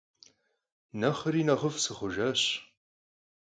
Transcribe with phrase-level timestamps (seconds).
[0.99, 2.41] Nexhri nexhıf' sxhujjaş.